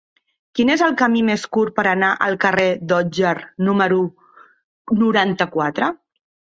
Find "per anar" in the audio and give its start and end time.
1.75-2.09